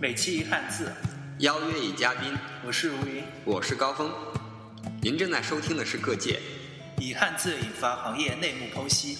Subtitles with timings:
[0.00, 0.90] 每期一汉字，
[1.40, 4.10] 邀约与嘉宾，我是如云，我是高峰。
[5.02, 6.40] 您正在收听的是《各界
[6.96, 9.18] 以汉字引发行业内幕剖析，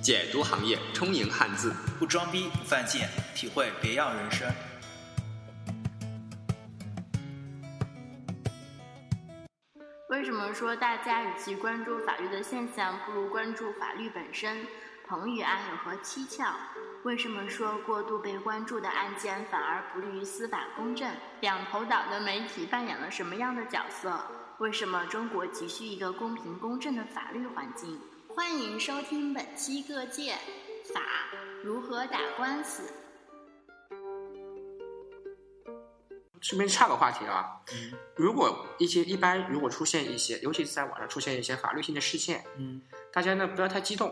[0.00, 1.70] 解读行业，充盈汉字》。
[1.98, 4.50] 不装逼不犯贱，体会别样人生。
[10.08, 14.66] 为什么说大家与其关注法律的现象，不如关注法律本身？
[15.12, 16.54] 彭宇案有何蹊跷？
[17.02, 21.14] 为什么说过度被关注的案件反而不利于司法公正？
[21.42, 24.18] 两头倒的媒体扮演了什么样的角色？
[24.56, 28.00] 为什么中国急需一个公平公正的法律环境？
[28.26, 30.32] 欢迎收听本期《各界
[30.94, 31.02] 法
[31.62, 32.82] 如何打官司》。
[36.40, 37.60] 顺便岔个话题啊，
[38.16, 42.80] 如果一些一般如果出现一些，尤其是在网上出现一些法律性的事件，嗯，
[43.12, 44.10] 大家呢不要太激动，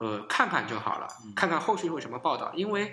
[0.00, 2.90] 呃，看看就好了，看看后续会有什么报道，因为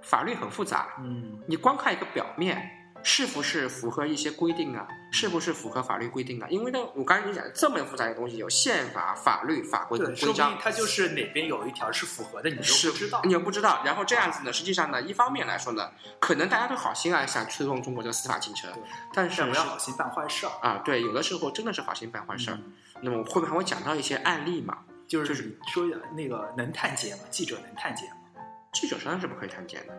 [0.00, 2.70] 法律很复杂，嗯，你光看一个表面，
[3.02, 4.86] 是不是符合一些规定啊？
[5.10, 6.46] 是不是符合法律规定啊？
[6.48, 13.20] 因为呢，我刚才你讲这么复杂的东西，有宪法、法律、法规、对，规章说定，它就是哪边有一条是符合的，你都是不知道。
[13.24, 13.82] 你又不知道。
[13.84, 18.70] 然后这样子呢，实际上呢，一方面来说呢，可能大家都好心啊，想推动中国这个司法进程，
[19.12, 20.52] 但是但不要好心办坏事儿。
[20.62, 22.54] 啊，对，有的时候真的是好心办坏事儿。
[22.54, 24.78] 嗯那么后面还会讲到一些案例嘛？
[25.08, 27.24] 就是就是你说那个能探监吗？
[27.30, 28.42] 记者能探监吗？
[28.72, 29.94] 记者当然是不可以探监的，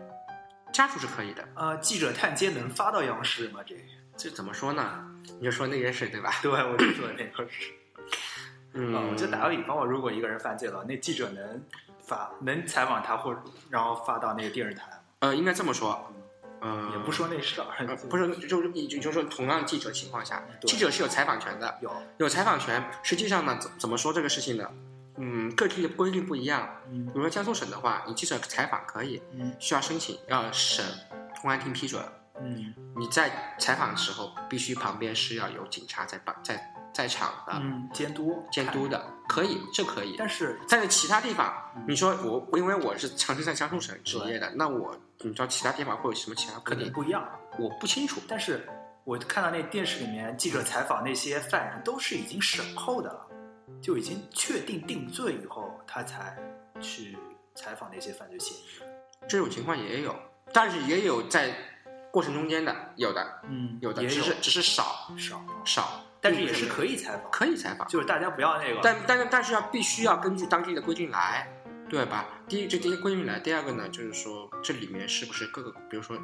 [0.72, 1.46] 家属是可以的。
[1.56, 3.60] 呃，记者探监能发到央视吗？
[3.66, 3.74] 这？
[4.16, 5.04] 这怎么说呢？
[5.38, 6.32] 你就说那件事对吧？
[6.40, 7.72] 对，我就说的那个事。
[8.72, 11.62] 嗯，啊，我就打个比方，我如果一个人犯罪了，那记者能
[11.98, 14.98] 发能采访他，或者然后发到那个电视台吗？
[15.20, 16.12] 呃，应该这么说，
[16.60, 22.82] 嗯，也不说那事儿，呃，不是，就是你就就说同样记者情况下，记者是有采访权的，有，有采访权。
[23.02, 24.70] 实际上呢，怎怎么说这个事情呢？
[25.20, 26.68] 嗯，各地的规定不一样。
[26.90, 30.84] 嗯比如说江苏省的话，你记者采访可以，嗯需要申请，要省
[31.42, 32.02] 公安厅批准。
[32.42, 36.58] 嗯你在采访的时候，必须旁边是要有警察在帮在
[36.92, 40.16] 在场的、嗯，监督监督的，可以，这可以。
[40.18, 41.54] 但是但是其他地方，
[41.86, 46.84] 你说我因为我是长期在江苏省职业的，那我你知道其他地方会有什么其他可规定？
[46.86, 47.28] 能不一样。
[47.58, 48.20] 我不清楚。
[48.26, 48.66] 但是
[49.04, 53.26] 我看到那电视里面记者采访那些犯人，都是已经审后的了，
[53.80, 56.36] 就已经确定定罪以后，他才
[56.80, 57.16] 去
[57.54, 58.88] 采访那些犯罪嫌疑人。
[59.28, 60.14] 这种情况也有，
[60.52, 61.54] 但是也有在
[62.10, 71.46] 过程中间的，有的，嗯有的，只是只是少少，少，但是也是，可以采访，可以采访，就是大家不要那个，但但是但是要必须要根据当地的规定来，
[71.88, 72.26] 对吧？
[72.48, 76.18] 第一，这第一规定来，第二个呢，就是说这里面是不是各个，比如说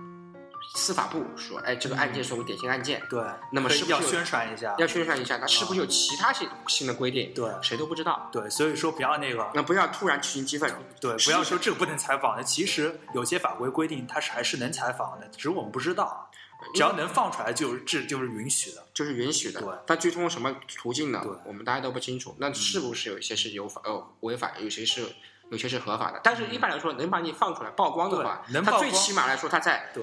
[0.74, 3.22] 司法部说，哎，这个案件是我们典型案件，对，
[3.52, 7.32] 那么是不是要宣传一下，要宣传一下，那是不是有其他新新的规定？
[7.34, 8.28] 对谁都不知道。
[8.32, 16.30] 对，所以说不要那个，那不要突然群情激愤，对，不要说这个不能采访那，其实有些法规规定它是还是能采访的，只是我们不知道，
[16.74, 18.84] 只要能放出来就是这就是允许的。
[18.94, 19.60] 就是允许的。
[19.60, 21.30] 对但最通过什么途径呢对？
[21.44, 22.34] 我们大家都不清楚。
[22.38, 25.06] 那是不是有一些是有法呃违法，有些是
[25.50, 26.20] 有些是合法的？
[26.24, 30.02] 但是一般来说，能把你放出来曝光的话，它最对能曝光起码来说，它在对，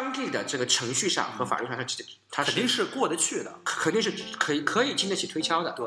[0.00, 1.84] 当地的这个程序上和法律上，它
[2.30, 3.60] 它肯定是是过得去的。
[3.62, 5.70] 肯定是可以可以经得起推敲的。
[5.72, 5.86] 对，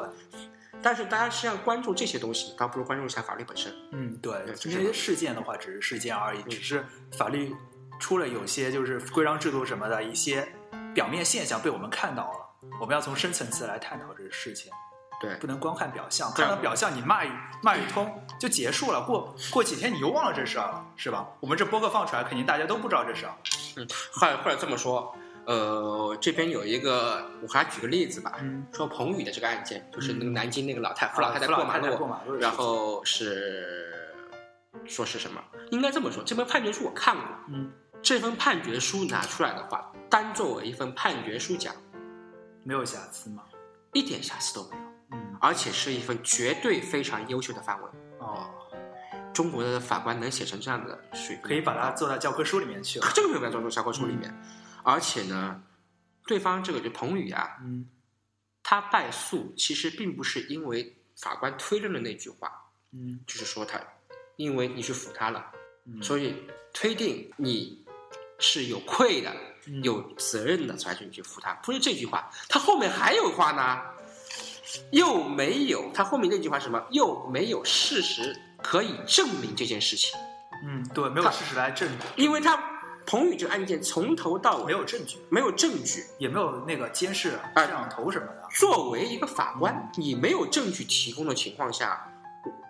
[0.84, 3.74] 但是大家实际上关注这些东西，倒不如关注一下法律本身。
[3.92, 6.86] 嗯，对对，这些事件的话只是事件而已，只是
[7.18, 7.56] 法律
[8.00, 10.48] 出了有些就是规章制度什么的一些
[10.94, 14.72] 表面现象被我们看到了，我们要从深层次来探讨这个事情，
[15.24, 17.30] 对不能光看表象，看到表象你骂一
[17.62, 21.26] 骂一通就结束了，过过几天你又忘了这事儿了，是吧？
[21.40, 23.34] 我们这播客放出来，肯定大家都不知道这事儿。
[23.78, 34.14] 嗯或者或者这么说，呃，这边有一个，我还举个例子吧，嗯，说彭宇的这个案件，就是那个嗯南京那个老太、扶老太太过马路，然后是
[34.86, 35.42] 说是什么？
[35.72, 41.74] 应该这么说，这份判决书我看过，嗯，这份判决书拿出来的话，单作为一份判决书讲，
[42.64, 43.44] 没有瑕疵吗？
[43.94, 44.83] 一点瑕疵都没有，嗯，
[45.44, 47.92] 而且是一份绝对非常优秀的范文。
[48.20, 48.50] 哦，
[49.34, 53.08] 中国的法官能写成这样的水平，可以把它做到教科书里面去了。
[53.14, 54.34] 这个没有办法做到教科书里面，
[54.84, 55.62] 而且呢，
[56.26, 57.90] 对方这个就彭宇啊，嗯。
[58.66, 62.50] 他败诉其实并不是因为法官推论的那句话，
[62.94, 63.20] 嗯。
[63.28, 63.78] 就是说他
[64.38, 65.52] 因为你去扶他了，
[65.86, 66.34] 嗯，所以
[66.72, 67.86] 推定你
[68.40, 69.30] 是有愧的、
[69.68, 69.84] 嗯。
[69.84, 72.32] 有责任的，才去你去扶他，不是这句话。
[72.48, 73.82] 他后面还有话呢，
[74.92, 76.82] 又没有他后面那句话是什么？
[76.92, 80.18] 又没有事实可以证明这件事情，
[80.66, 82.62] 嗯，对，没有事实来证明，因为他
[83.06, 86.06] 彭宇这个案件从头到尾没有证据，没有证据。
[86.18, 88.48] 也没有那个监视哎摄像头什么的。
[88.58, 92.08] 作为一个法官，你没有证据提供的情况下，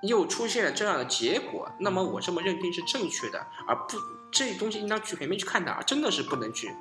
[0.02, 3.98] 又出现了这样的结果，那么我这么认定是正确的，而不
[4.32, 6.74] 这东西应当去全面去看的，而真的是不能去，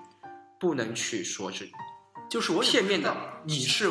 [0.58, 1.68] 不能去说是
[2.30, 3.14] 就是我片面的
[3.44, 3.90] 你是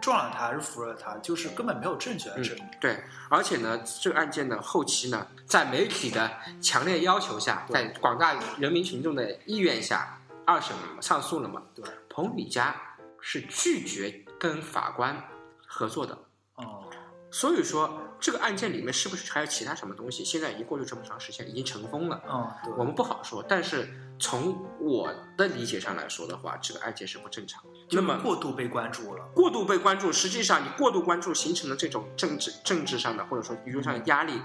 [0.00, 2.66] 撞了他还是扶了他，就是根本没有证据来证明。
[2.80, 11.62] 对，而且呢，这个案件呢，后期呢，在媒体的强烈要求下，在广大人民群众的意愿下，二审了嘛，上诉了嘛。
[11.74, 12.74] 对，彭宇家
[13.20, 15.22] 是拒绝跟法官
[15.66, 16.16] 合作的，
[16.54, 16.84] 哦，
[17.30, 20.24] 所以说这个案件里面是不是还有其他什么东西？
[20.24, 23.42] 现在已经过去这么长时间，已经尘封了，嗯，对，我们不好说。
[23.42, 27.68] 但是从我的理解上来说的话，这个案件是不正常的。
[27.90, 29.24] 那么过度被关注了。
[29.34, 34.40] 过度被关注，实际上你过度关注形成的这种政治政治上的或者说舆论上的压力，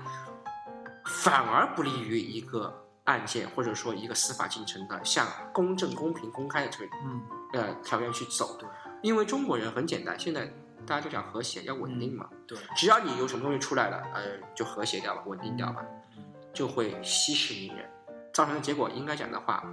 [1.05, 7.21] 反而不利于一个案件或者说一个司法进程的向公正、公平、公开的这个嗯，
[7.53, 8.57] 呃条件去走。
[8.59, 8.69] 对，
[9.01, 10.53] 因为中国人很简单，现在
[10.85, 12.29] 大家就讲和谐，要稳定嘛。
[12.47, 15.85] 对，只要你有什么东西出来了，呃，就和谐掉吧，稳定掉吧，
[16.17, 16.23] 嗯
[16.53, 17.89] 就会息事宁人，
[18.33, 19.63] 造成的结果应该讲的话，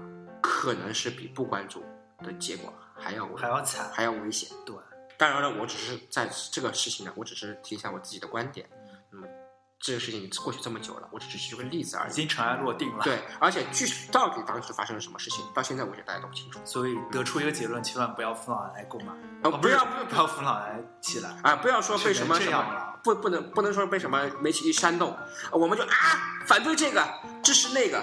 [0.41, 1.83] 可能是比不关注
[2.23, 3.89] 的结果还要还要惨。
[3.93, 4.49] 还要危险。
[4.65, 4.77] 对，
[5.17, 8.69] 当然了，我只是在这个事情呢，我只是提一下我自己的观点。
[9.81, 12.11] 这个事情过去这么久了，我只是举个例子而已。
[12.11, 16.59] 已经尘埃落定了。，对，而且具体到底当时发生了什么事情，到现在为止大家都不清楚。
[16.65, 21.31] 所以得出一个结论，千万不要扶老来购买，呃，哦不要不要扶老来起来。
[21.43, 25.17] 啊，不要说被什么什么不不能不能说被什么媒体一煽动，
[25.53, 25.89] 我们就啊
[26.47, 27.07] 反对这个，
[27.43, 28.03] 支持那个，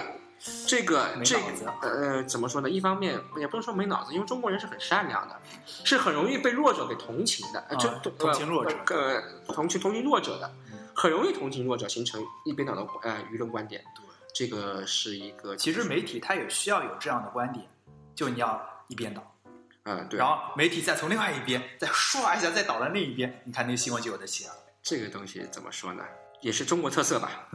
[0.66, 2.70] 这个这个呃怎么说呢？
[2.70, 5.38] 一方面也不能说没脑子，因为中国人是很善良的，
[5.84, 9.22] 是很容易被弱者给同情的，呃就啊同情弱者呃
[9.52, 10.50] 同情同情弱者的，
[10.96, 13.84] 很容易同情弱者，形成一边倒的呃舆论观点。
[13.94, 14.04] 对
[14.34, 17.66] 这个是一个其实媒体它也需要有这样的观点，
[18.14, 19.34] 就你要一边倒，
[19.84, 24.54] 嗯对然，后媒体再从另外一边再唰一下再倒到另一边，你看那个新闻就有的写了。
[24.82, 26.04] 这个东西怎么说呢？
[26.42, 27.48] 也是中国特色吧。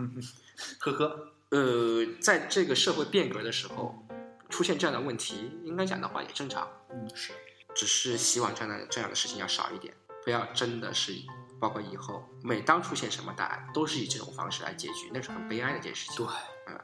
[0.80, 4.04] 呵呵，呃，在这个社会变革的时候，
[4.50, 7.32] 出现这样的问题，应该讲的话也正常，嗯，是，
[7.76, 9.94] 只是希望这样的这样的事情要少一点，
[10.24, 11.14] 不要真的是
[11.62, 16.26] 包括以后每当出现什么大案，都是以这种方式来解决，那是很悲哀的一件事情。
[16.26, 16.76] 对，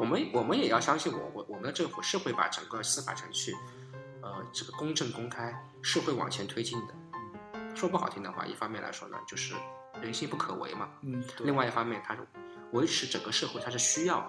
[0.00, 3.54] 我们我们也要相信我我我们的政府是会把整个司法程序，
[4.20, 6.94] 呃，这个公正公开是会往前推进的。
[7.76, 9.54] 说不好听的话，一方面来说呢，就是
[10.02, 10.88] 人心不可为嘛。
[11.02, 12.26] 嗯，另外一方面，它是
[12.72, 14.28] 维持整个社会，它是需要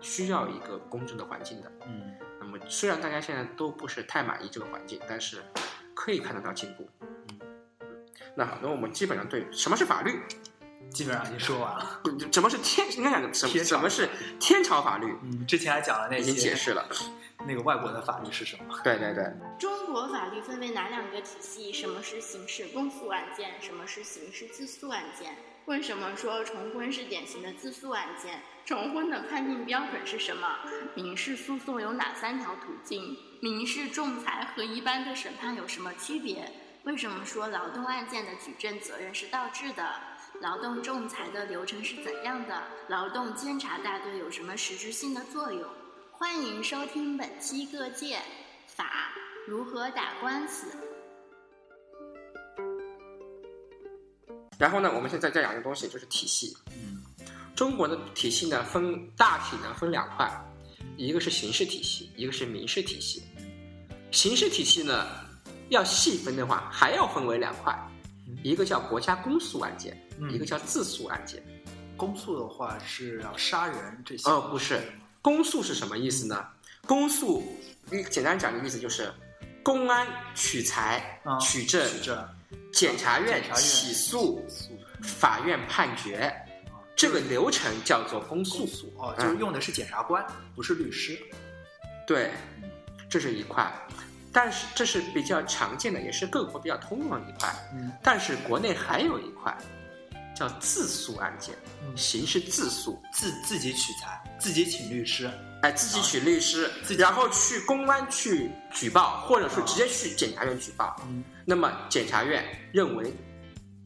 [0.00, 1.72] 需要一个公正的环境的。
[1.86, 5.42] 嗯，那么虽然大家现在都不是太满意这个环境，但是
[5.94, 6.86] 可以看得到进步。
[8.34, 10.20] 嗯那好，那我们基本上对什么是法律，
[10.90, 12.00] 基本上已经说完了。
[12.32, 14.08] 什么是天，应该讲什么什么是
[14.40, 16.88] 天朝法律，嗯，之前还讲了那已经解释了。
[17.46, 18.78] 那个外国的法律是什么。
[18.84, 19.24] 对对对，
[19.58, 21.72] 中国法律分为哪两个体系？
[21.72, 23.50] 什么是刑事公诉案件？
[23.60, 25.36] 什么是刑事自诉案件？
[25.66, 28.40] 为什么说重婚是典型的自诉案件？
[28.64, 30.48] 重婚的判定标准是什么？
[30.94, 33.16] 民事诉讼有哪三条途径？
[33.40, 36.48] 民事仲裁和一般的审判有什么区别？
[36.84, 39.88] 为什么说劳动案件的举证责任是倒置的？
[40.40, 42.60] 劳动仲裁的流程是怎样的？
[42.88, 45.62] 劳动监察大队有什么实质性的作用？
[46.10, 48.18] 欢迎收听本期《各界
[48.66, 49.14] 法
[49.46, 50.66] 如何打官司》。
[54.58, 56.56] 然后呢，我们现在再讲一个东西，就是体系。
[56.72, 57.00] 嗯，
[57.54, 60.28] 中国的体系呢，分大体呢分两块，
[60.96, 63.22] 一个是刑事体系，一个是民事体系。
[64.10, 65.06] 刑事体系呢，
[65.68, 67.76] 要细分的话，还要分为两块，
[68.42, 71.42] 一个叫国家公诉案件，嗯一个叫自诉案件。
[71.96, 74.28] 公诉的话是要杀人这些。
[74.28, 74.80] 哦，不是，
[75.20, 76.44] 公诉是什么意思呢？
[76.86, 77.42] 公诉，
[77.90, 79.12] 你简单讲的意思就是，
[79.62, 82.28] 公安取材、啊取证，取证，
[82.72, 84.44] 检察院起诉，
[85.02, 86.34] 法院判决，
[86.96, 88.66] 这个流程叫做公诉。
[88.96, 90.26] 哦，嗯就是用的是检察官，
[90.56, 91.16] 不是律师。
[92.04, 92.32] 对，
[93.08, 93.72] 这是一块，
[94.32, 97.54] 但是这是比较常见的，也是各国比较通用的一块。
[97.74, 99.56] 嗯但是国内还有一块
[100.34, 105.30] 叫自诉案件，嗯刑事自诉，自自己取材，自己请律师。
[105.62, 110.96] 哎，自己请律师，自己然后去公安去举报，或者说直接去检察院举报。
[111.06, 113.14] 嗯那么检察院认为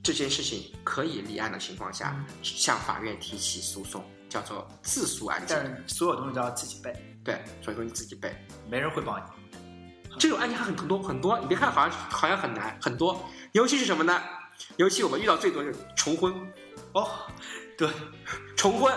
[0.02, 5.84] 这件事情可以立案的情况下，向法院提起诉讼，叫做自诉案但件。
[5.86, 8.34] 是所有东西都要自己背，对，所有东西自己背。
[8.70, 9.24] 没人会帮你。
[10.18, 14.22] 这种案件还很多很多，你别看好像好像很难，很多，尤其是什么呢？
[14.76, 16.32] 尤其我们遇到最多就是重婚，
[16.92, 17.08] 哦，
[17.76, 17.88] 对，
[18.56, 18.92] 重婚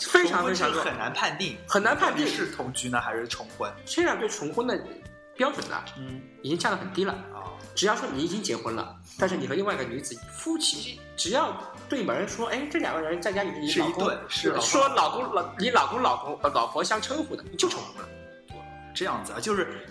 [0.00, 3.72] 非常非常多，很难判定，很难判定是同居呢还是重婚。
[3.86, 4.78] 现在对重婚的
[5.34, 7.12] 标准呢，嗯已经降得很低了。
[7.34, 11.56] 啊，只要说你已经结婚了，但是你和另外一个女子夫妻，只要
[11.88, 18.08] 对门人说，哎，这两个人在家里以是一老公对是老说老公老你老公老公呃老婆相称呼的，你就重婚了。
[18.94, 19.86] 这样子啊，就是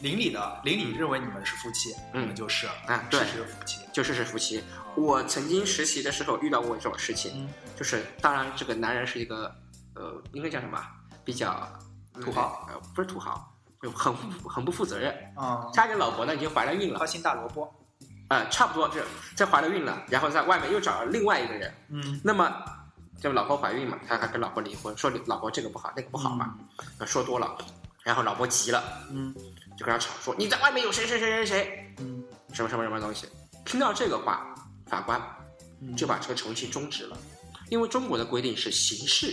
[0.00, 3.80] 邻里的邻里认为你们是夫妻，嗯就是啊对是夫妻。
[3.92, 4.62] 就是是夫妻。
[4.94, 9.54] 我曾经实习的时候遇到过这种事情，嗯就是当然这个男人是一个
[9.94, 10.78] 呃，应该叫什么？
[11.24, 11.68] 比较
[12.20, 14.14] 土豪呃，不是土豪，就很
[14.48, 15.14] 很不负责任。
[15.36, 17.72] 啊，他的老婆呢已经怀了孕了花，心大萝卜。
[18.28, 19.04] 呃，差不多这
[19.36, 22.50] 这怀了孕了，然后在外面又找了另外一个人，嗯，那么
[23.20, 26.58] 就老婆怀孕嘛，他还跟老婆离婚，说老婆这个不好那个不好嘛，
[27.04, 27.56] 说多了，
[28.02, 29.34] 然后老婆急了，嗯
[29.76, 33.26] 就跟他吵说你在外面有谁谁谁谁谁嗯什么什么什么东西。
[33.64, 34.54] 听到这个话，
[34.86, 35.20] 法官
[35.80, 37.16] 嗯，就把这个程序终止了，
[37.70, 39.32] 因为中国的规定是刑事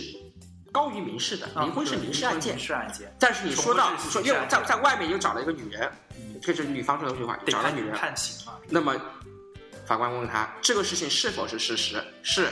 [0.72, 2.64] 高于民事的，啊离婚是民事案件民。
[2.64, 3.12] 事案件。
[3.18, 8.54] 但是你说到说又在在外面又找了一个女人，嗯这是女方说的这句话，找了女人，判刑嘛。
[8.68, 8.96] 那么
[9.84, 12.48] 法官问他这个事情是否是事实，是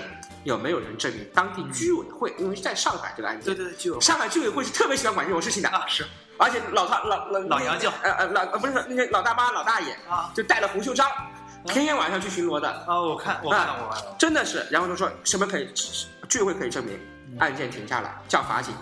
[0.49, 6.07] 有没有人证明当地居委会，因为在上海这个案件，对对上海居委会是特别喜欢管这种事情的，啊是。
[6.38, 10.33] 而且老大老老老杨舅呃呃老呃不是那个老大妈老大爷啊。
[10.35, 11.07] 就带了红袖章，
[11.67, 14.02] 天天晚上去巡逻的，啊，我看我看到我看。
[14.02, 15.71] 到，真的是，然后就说什么可以
[16.28, 16.99] 居委会可以证明
[17.31, 17.38] 嗯。
[17.40, 18.75] 案件停下来，叫法警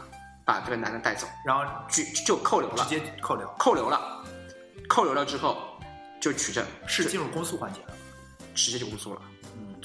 [0.44, 4.24] 把这个男的带走，然后拘就扣留了，直接扣留，扣留了，
[4.88, 5.58] 扣留了之后
[6.20, 7.94] 就取证，是进入公诉环节了。
[8.54, 9.20] 直接就公诉了。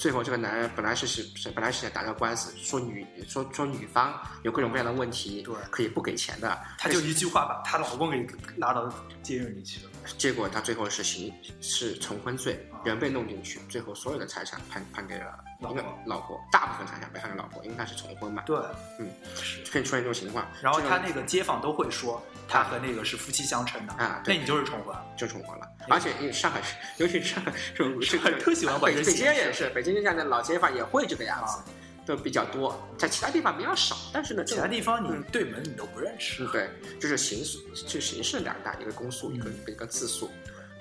[0.02, 8.92] 嗯最后，这个男人本来是是是本来是想打个官司，说女说说女方有各种各样的问题，对可以不给钱的，他就一句话把她老公给拉到
[9.22, 9.90] 监狱里去了。
[10.18, 15.82] 结果他最后是刑是重婚罪啊，人被弄进去，最后所有的财产判判给了老婆。
[16.06, 18.56] 老婆，大部分财产被判给老婆，因为他是重婚嘛，对，
[18.98, 19.62] 嗯，是。
[19.70, 20.46] 可以出现这种情况。
[20.60, 23.92] 然后他那个街坊都会说，他和那个是夫妻相称的。
[23.94, 24.94] 啊那你就是重婚。
[25.16, 31.64] 就重婚了，而且因为上海是，尤其是上海这种这个特喜欢管北北这些京也是，北京这样的老街坊也会这个样子啊，
[32.04, 35.22] 都比较多，在其他地方比较少，但是呢，其他地方你嗯。
[35.30, 36.50] 对门你都不认识嗯，。
[36.50, 39.54] 对，就是刑诉，就刑事两大，一个公诉，一个嗯。
[39.68, 40.28] 一个自诉，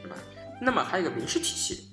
[0.02, 0.16] 对吧？
[0.60, 1.91] 那么还有一个民事体系，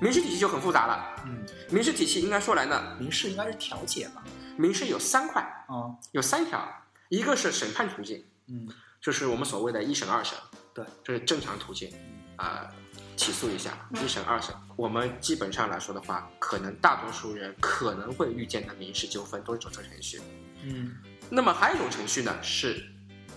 [0.00, 1.22] 民事体系就很复杂了。
[1.26, 4.22] 嗯，民事体系应该说来呢，民事应该是调解吧？
[4.56, 6.66] 民事有三块，哦有三条，
[7.08, 8.68] 一个是审判途径，嗯
[9.00, 10.36] 就是我们所谓的一审、二审，
[10.74, 11.90] 对，这是正常途径，
[12.36, 12.68] 啊、
[13.16, 20.20] 起诉一下，一审、二审，我们基本上来说的话，可能大多数人可能会遇见的民事纠纷都是走这个程序。
[20.62, 20.96] 嗯。
[21.30, 22.84] 那么还有一种程序呢是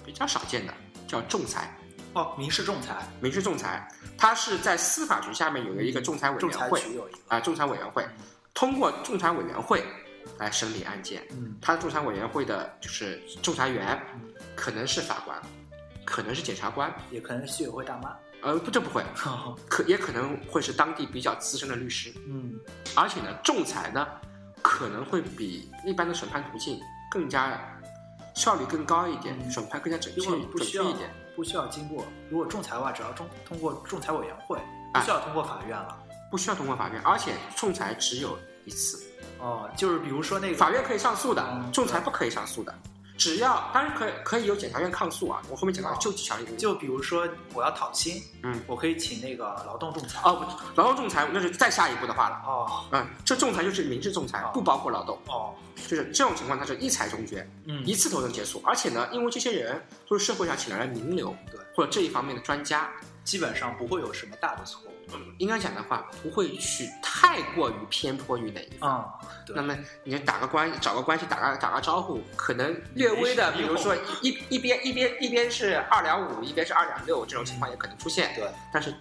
[0.04, 0.74] 比较少见的，
[1.08, 1.78] 叫仲裁。
[2.14, 6.82] 哦，民事仲裁，民事仲裁，它是在司法局下面有一个仲裁委员会。
[7.28, 8.06] 啊，仲裁委员会
[8.54, 9.84] 通过仲裁委员会
[10.38, 11.26] 来审理案件。
[11.32, 14.00] 嗯他仲裁委员会的就是仲裁员，
[14.56, 15.42] 可能是法官，
[16.06, 18.16] 可能是检察官，也可能是居委会大妈。
[18.42, 19.04] 呃，不，这不会，
[19.68, 22.14] 可也可能会是当地比较资深的律师。
[22.28, 22.60] 嗯
[22.96, 24.08] 而且呢，仲裁呢
[24.62, 26.80] 可能会比一般的审判途径
[27.10, 27.60] 更加
[28.36, 31.10] 效率更高一点，嗯审判更加准确准确一点。
[31.36, 34.58] 不需要经过，如果仲裁的话，只要中通过仲裁委员会，
[34.94, 35.98] 啊不需要通过法院了。
[36.32, 39.04] 不需要通过法院，而且仲裁只有一次。
[39.40, 42.74] 哦，就是比如说那个法院可以上诉的嗯，仲裁不可以上诉的。
[43.18, 46.46] 只要当然可以可以由检察院抗诉啊，我后面讲到哦救济条例。
[46.58, 50.20] 就比如说我要讨薪，嗯，我可以请那个劳动仲裁。
[50.24, 52.42] 哦，不劳动仲裁那是再下一步的话了。
[52.46, 55.54] 哦嗯，这仲裁就是民事仲裁哦，不包括劳动，哦，
[55.88, 58.62] 就是这种情况它是一裁终决，嗯一次投能结束。
[58.66, 62.90] 而且呢，因为这些人都是社会上请来的名流，对，或者这一方面的专家，
[63.24, 64.93] 基本上不会有什么大的错误。
[65.14, 69.20] 嗯，应该讲的话不会去太过于偏颇于哪一方。
[69.48, 78.94] 嗯，那么你打个关，找个关系，打个打个招呼，可能略微的，比如说一一边一边一边是二两五，一边是二两六，这种情况也可能出现，对，但是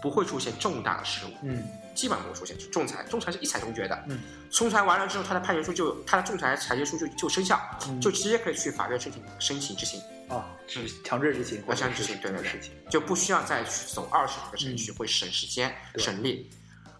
[0.00, 1.62] 不会出现重大的失误，嗯。
[1.94, 2.56] 基本上不会出现。
[2.70, 4.18] 仲裁，仲裁是一裁终决的，嗯，
[4.50, 8.00] 仲裁完了之后，他的判决书就他的仲裁裁决书就就生效，嗯。
[8.00, 10.00] 就直接可以去法院申请申请执行，
[10.36, 12.72] 啊，是强制执行或者强制执行是对对对事情。
[12.90, 16.50] 就不需要再去走二审的程序，会省时间省力。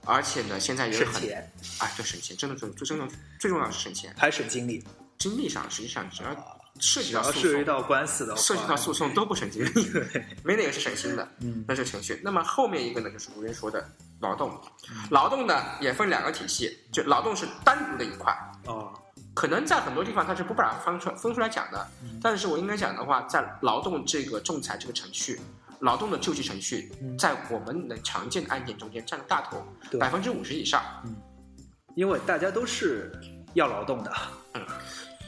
[0.05, 3.09] 而且呢，现在也有很省钱，啊，对省钱，真的最最重要
[3.39, 4.15] 最重要是省钱。
[4.19, 4.85] 还省精力。
[5.19, 9.91] 精力上，实际上只要涉及到诉讼，涉及到官司的话，涉及到诉讼都不省精力，
[10.43, 11.29] 没哪个是省心的。
[11.39, 12.21] 嗯那是程序。
[12.25, 14.51] 那么后面一个呢，就是吴云说的劳动。
[14.91, 18.37] 嗯劳动呢也分两个体系，就劳动是单独的一块，
[18.67, 18.93] 哦，
[19.35, 21.87] 可能在很多地方它是不把它分出分出来讲的。
[22.03, 25.41] 嗯但是我应该讲的话，在劳动这个仲裁这个程序，
[25.81, 30.83] 劳动的救济程序，嗯在我们能常见的案件中间占了大头，对百分之五十以上。
[31.95, 33.13] 因为大家都是
[33.55, 34.13] 要劳动的。
[34.55, 34.67] 嗯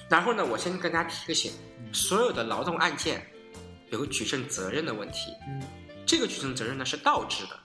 [0.08, 3.26] 然后呢，我先跟大家提个醒，嗯所有的劳动案件，
[3.90, 5.32] 有个举证责任的问题。
[5.48, 5.62] 嗯，
[6.06, 7.58] 这个举证责任呢是倒置的，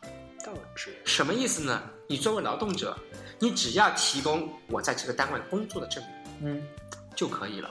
[0.45, 0.97] 倒置。
[1.05, 1.81] 什么意思呢？
[2.07, 2.97] 你作为劳动者，
[3.39, 6.11] 你只要提供我在这个单位工作的证明
[6.43, 6.61] 嗯，
[7.15, 7.69] 就可以了。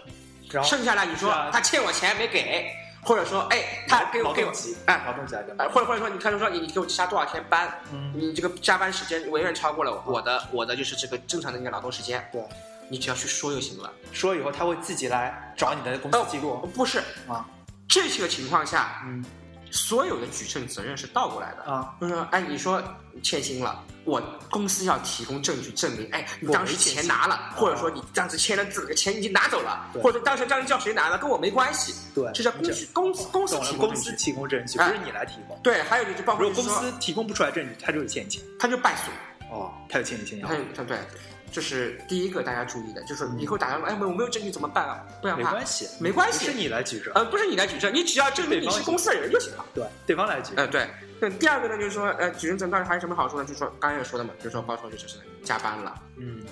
[0.51, 1.51] 然后剩下来你说啊。
[1.53, 2.71] 他欠我钱没给，
[3.03, 4.53] 或者说哎他给我给我
[4.87, 12.43] 哎劳动局来干呃或者或者说你看就说你你给我加多少天班，嗯，你这个加班时间远远超过了我的我的就是这个正常的那个劳动时间，对，
[12.89, 13.93] 你只要去说就行了。
[14.13, 16.67] 说以后他会自己来找你的公司记录。
[16.75, 16.99] 不是。
[17.29, 17.47] 啊，
[17.87, 19.25] 这些个情况下，嗯
[19.71, 21.63] 所有的举证责任是倒过来的。
[21.71, 22.83] 啊，就是说，哎，你说
[23.23, 32.51] 欠薪了，我公司要提供证据证明，哎，你当时钱拿了，或者说你当时签了字，钱已经拿走了，或者当时当时叫谁拿了，跟我没关系，对，这是
[32.93, 34.25] 公司公司公司，提供公司证据。
[34.25, 35.59] 提供证据，不哎是你来提供。
[35.63, 38.43] 对，还有就是包括公司提供不出来证据，他就是欠你钱。
[38.59, 39.11] 他就败诉。
[39.51, 40.99] 哦，他就欠你钱他他对，
[41.51, 45.05] 这是第一个大家注意的，就是以后打电话，哎，我没有证据怎么办啊？
[45.23, 49.65] 不要怕，没关系，没关系不是你来举证，呃，不是你来举证，你只要证明你是公司的人就行了。
[49.75, 50.53] 对，对方来举。
[50.57, 50.89] 呃，对。
[51.21, 53.45] 那第二个呢，就是说，呃，举证到底还有什么好处呢？
[53.45, 56.45] 就是说，刚才也说的嘛，比如说，包括就是加班了，嗯，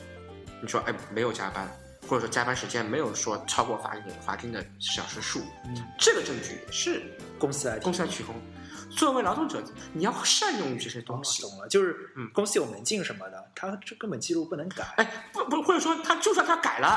[0.61, 1.71] 你说，哎，没有加班，
[2.09, 7.03] 或者说加班时间没有说超过法定法定的小时数，嗯这个证据是
[7.39, 8.35] 公司来提公司来提供。
[8.91, 9.63] 作为劳动者，
[9.93, 11.43] 你要善用这些东西。
[11.43, 14.85] 懂了，就是嗯公司有门禁什么的，他这根本记录不能改。
[14.97, 16.89] 哎，不不，或者说他就算他改了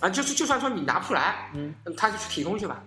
[0.00, 2.82] 啊，就是就算说你拿不出来，嗯嗯他就去提供去吧，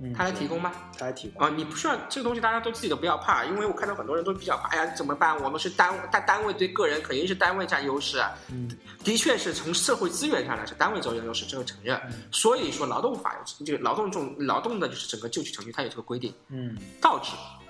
[0.00, 0.72] 嗯，他来提供吗。
[0.96, 1.42] 他来提供。
[1.42, 5.36] 啊，你不需要这个东西，大家都自己都不要怕，因为我看到很多人都比较怕，哎呀，怎么办？
[5.42, 8.70] 我们是单单单位对个人肯定是单位占优势，啊嗯
[9.02, 11.96] 的确是从社会资源上来说单位占优势，这个承认。
[12.06, 17.63] 嗯所以说，劳动法有就劳动中劳动的就是整个就职程序，它有这个规定，嗯，倒置，哦，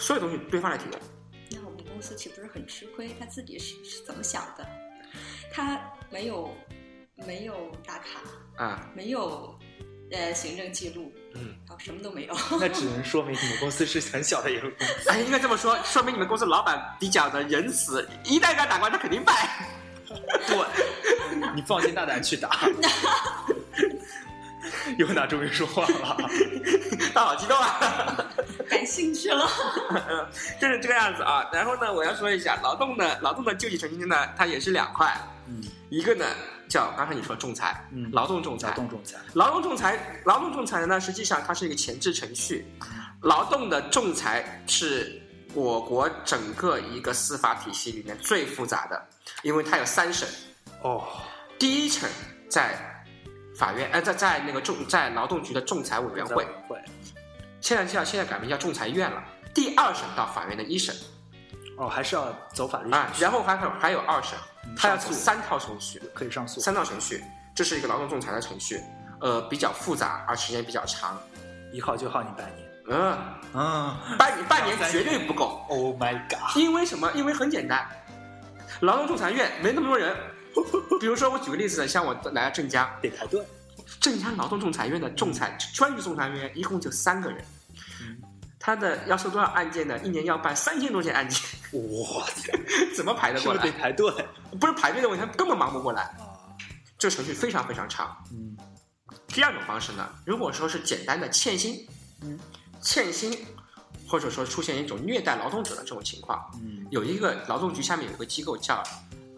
[0.00, 0.98] 所有东西对方来提供。
[1.50, 3.14] 那我们公司岂不是很吃亏？
[3.20, 4.66] 他自己是是怎么想的？
[5.52, 5.80] 他
[6.10, 6.56] 没有
[7.26, 9.58] 没有打卡，啊，没有
[10.10, 12.34] 呃行政记录，嗯，啊，什么都没有。
[12.58, 15.10] 那只能说明你们公司是很小的一个公司。
[15.10, 19.68] 哎，应该这么说，说明你们公司老板比较的仁慈，一旦给他打官，他肯定败。
[20.46, 20.56] 对，
[21.54, 22.50] 你放心大胆去打。
[24.98, 26.16] 尤娜终于说话了。
[27.14, 28.24] 他好激动啊！
[28.68, 29.46] 感兴趣了。
[30.60, 31.48] 就是这个样子啊。
[31.52, 35.12] 然后呢，我要说一下劳动的劳动的救济程序呢，它也是两块，
[35.48, 36.24] 嗯一个呢
[36.68, 39.18] 叫刚才你说仲裁，嗯劳动仲裁劳，动仲裁。
[39.34, 42.66] 劳动仲裁，劳动仲裁呢，实际上它是一个前置程序。
[43.22, 45.20] 劳动的仲裁是
[45.52, 49.02] 我国整个一个司法体系里面最复杂的，
[49.42, 50.28] 因为它有三审，
[50.82, 51.06] 哦，
[51.58, 52.08] 第一审
[52.48, 52.78] 在
[53.60, 56.82] 法院，呃，在在那个仲在劳动局的仲裁委员会，会。
[57.60, 59.22] 现在叫现在改名叫仲裁院了。
[59.52, 60.96] 第二审到法院的一审
[61.76, 64.38] 哦，还是要走法律啊然后还有还有二审，
[64.74, 66.58] 他要走三套程序，可以上诉。
[66.58, 67.22] 三套程序，
[67.54, 68.80] 这是一个劳动仲裁的程序，
[69.20, 71.20] 呃，比较复杂，而时间比较长，
[71.70, 72.66] 一耗就耗你半年。
[72.88, 73.18] 嗯，
[73.52, 76.56] 嗯半年半年绝对不够，，Oh my god！
[76.56, 77.12] 因为什么？
[77.12, 77.86] 因为很简单，
[78.80, 80.16] 劳动仲裁院没那么多人。
[81.00, 83.44] 比如说，我举个例子，像我来到镇江，得排队。
[83.98, 87.44] 镇江劳动仲裁院的仲裁专职仲裁员一共就三个人，
[88.00, 88.16] 嗯
[88.58, 89.98] 他的要收多少案件呢？
[90.00, 91.40] 一年要办三千多件案件，
[91.72, 92.24] 哇，
[92.94, 93.78] 怎么排得过来是不是得？
[93.78, 94.12] 排队？
[94.60, 96.02] 不是排队的问题，他根本忙不过来。
[96.02, 96.54] 啊，
[96.98, 98.16] 这个程序非常非常长。
[98.30, 98.56] 嗯
[99.26, 101.86] 第二种方式呢，如果说是简单的欠薪，
[102.22, 102.38] 嗯
[102.80, 103.46] 欠薪，
[104.08, 108.82] 或者说出现一种虐待劳动者的这种情况，嗯有一个劳动局下面有一个机构叫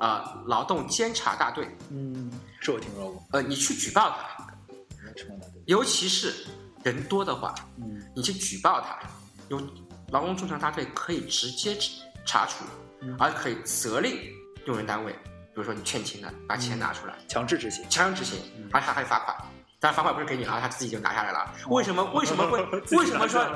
[0.03, 2.29] 呃劳动监察大队，嗯，
[2.61, 3.25] 是我听说过。
[3.31, 4.47] 呃，你去举报他？
[5.67, 6.35] 尤其是
[6.83, 8.99] 人多的话，嗯你去举报他，
[9.49, 9.63] 有
[10.09, 11.79] 劳动仲裁大队可以直接
[12.27, 12.65] 查处，
[13.01, 14.19] 嗯而可以责令
[14.67, 17.89] 用人单位，比如说你欠薪的，把钱拿出来，强制执行。
[17.89, 19.37] 强制执行嗯，而且还还罚款。
[19.79, 21.53] 当然罚款不是给你了，他自己就拿下来了。
[21.69, 22.03] 为什么？
[22.13, 22.61] 为什么会？
[22.97, 23.47] 为什么说？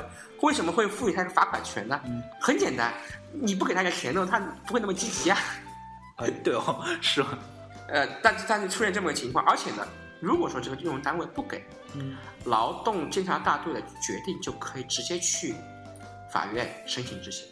[0.43, 1.99] 为什么会赋予他一个罚款权呢？
[2.05, 2.93] 嗯很简单，
[3.33, 5.37] 你不给他个钱呢，他不会那么积极啊。
[6.17, 7.27] 啊， 对哦，是哦。
[7.87, 9.87] 呃，但是但是出现这么个情况，而且呢，
[10.19, 11.63] 如果说这个用人单位不给，
[11.95, 15.55] 嗯劳动监察大队的决定就可以直接去
[16.31, 17.47] 法院申请执行，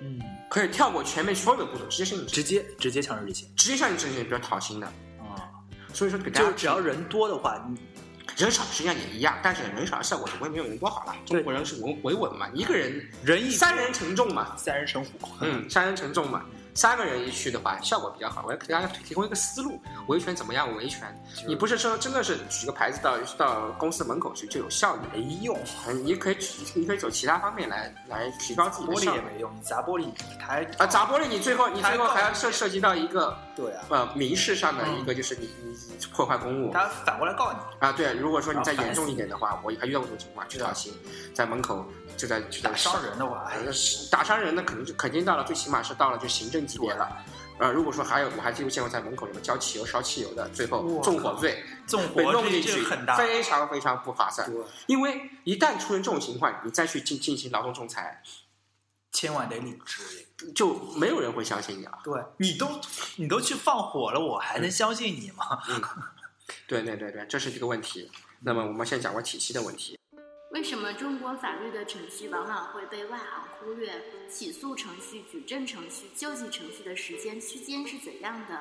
[0.00, 4.86] 嗯，可以跳过前面所有的步骤，直接申请，直接直接强制执行直接向你执行，比较讨薪的。
[5.20, 5.38] 啊。
[5.94, 7.78] 所以说给大家就只要人多的话，你
[8.36, 11.14] 人少实际上也一样，但是人少的效果总归没有人多好了。
[11.24, 15.10] 中国人是维维稳嘛，一个人人一三人承重嘛，三人成虎。
[15.40, 16.44] 嗯，三人承重嘛，
[16.76, 18.44] 三个人一去的话，效果比较好。
[18.46, 21.02] 我要给大家提供一个思路，维权怎么样维权？
[21.48, 25.00] 你不是说真的是举个牌子到到公司门口去就有效益？
[25.14, 25.58] 没用，
[25.88, 26.36] 嗯你可以
[26.74, 29.14] 你可以走其他方面来来提高自己的玻璃。
[29.14, 35.74] 也没用，你砸玻璃你还啊，砸玻璃，你最后你最后还要涉涉及到一个对啊，呃民事上的一个，就是你你
[36.12, 37.90] 破坏公务他反过来告你，啊。
[37.92, 40.92] 对，如果说你再严重一点的话，我还遇到过这种情况，去讨薪，
[41.32, 41.86] 在门口
[42.18, 43.50] 就在就在打伤人的话，
[44.10, 47.24] 打伤人的，可能就肯定到了，最起码是到了就行政级别了。
[47.58, 54.50] 呃，如果说还有，我还见过在门口里面浇汽油、烧汽油的，最后纵火罪纵被火这弄进去，很大，非常非常不划算。
[54.86, 58.22] 因为一旦出现这种情况，你再去进进行劳动仲裁，
[59.12, 60.02] 千万得理智。
[60.54, 61.98] 就没有人会相信你了。
[62.04, 62.68] 对你都
[63.16, 65.62] 你都去放火了，我还能相信你吗？
[66.68, 68.10] 对对对对，这是一个问题。
[68.40, 69.98] 那么我们先讲过体系的问题。
[70.52, 74.00] 为什么中国法律的程序往往会被外行忽略？
[74.28, 78.60] 起诉程序、举证程序、救济程序的时间区间是怎样的？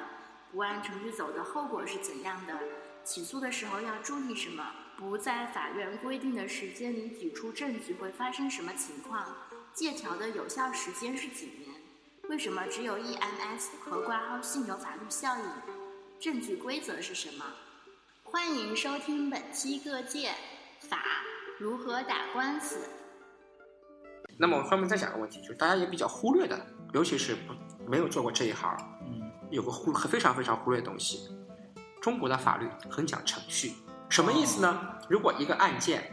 [0.51, 2.59] 不按程序走的后果是怎样的？
[3.03, 4.71] 起诉的时候要注意什么？
[4.97, 9.37] 不在法院规定的时间里举出证据会发生什么情况？
[9.73, 11.69] 借条的有效时间是几年？
[12.29, 15.45] 为什么只有 EMS 和挂号信有法律效应？
[16.19, 17.45] 证据规则是什么？
[18.23, 20.33] 欢迎收听本期《各界
[20.79, 20.97] 法
[21.57, 22.75] 如何打官司》。
[24.37, 26.59] 那么我后面再讲个问题，就是大家也比较忽略的，
[26.93, 27.53] 尤其是不
[27.89, 28.75] 没有做过这一行，
[29.07, 31.29] 嗯，有个忽非常非常忽略的东西，
[32.01, 33.73] 中国的法律很讲程序，
[34.09, 34.97] 什么意思呢？
[35.09, 36.11] 如果一个案件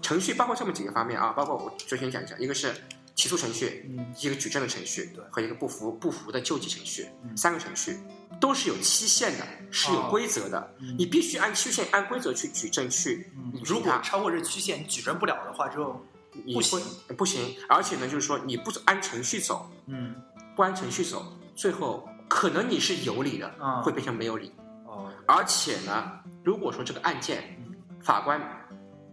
[0.00, 2.74] 程序包括这么几个方面啊，包括我就先讲一下，一个是
[3.14, 4.12] 起诉程序，嗯。
[4.18, 5.24] 一个举证的程序，对。
[5.30, 7.36] 和一个不服不服的救济程序，嗯。
[7.36, 8.00] 三个程序
[8.42, 10.96] 都是有期限的，是有哦规则的，嗯。
[10.98, 13.30] 你必须按期限按规则去举证去。
[13.62, 16.04] 如果超过这期限你举证不了的话，就
[16.44, 16.80] 你不行。
[17.16, 20.16] 不行，而且呢，就是说你不按程序走，嗯。
[20.56, 21.24] 不按程序走，
[21.54, 24.52] 最后可能你是有理的，嗯会变成没有理。
[24.86, 25.08] 哦。
[25.28, 26.10] 而且呢，
[26.42, 27.56] 如果说这个案件
[28.02, 28.40] 法官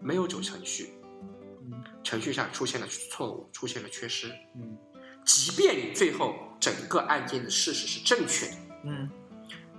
[0.01, 0.91] 没有走程序，
[1.71, 1.83] 嗯。
[2.03, 4.75] 程序上出现了错误，出现了缺失，嗯。
[5.23, 9.09] 即便你最后整个案件的事实是正确的，嗯